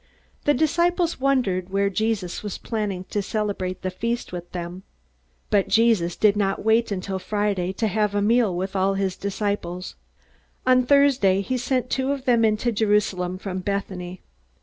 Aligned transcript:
The 0.45 0.55
disciples 0.55 1.19
wondered 1.19 1.69
where 1.69 1.91
Jesus 1.91 2.41
was 2.41 2.57
planning 2.57 3.03
to 3.11 3.21
celebrate 3.21 3.83
the 3.83 3.91
feast 3.91 4.31
with 4.33 4.51
them. 4.51 4.81
But 5.51 5.67
Jesus 5.67 6.15
did 6.15 6.35
not 6.35 6.65
wait 6.65 6.91
until 6.91 7.19
Friday 7.19 7.71
to 7.73 7.85
have 7.87 8.15
a 8.15 8.21
meal 8.23 8.55
with 8.57 8.75
all 8.75 8.95
his 8.95 9.15
disciples. 9.15 9.93
On 10.65 10.87
Thursday 10.87 11.41
he 11.41 11.55
sent 11.55 11.91
two 11.91 12.11
of 12.13 12.25
them 12.25 12.43
into 12.43 12.71
Jerusalem 12.71 13.37
from 13.37 13.59
Bethany. 13.59 14.23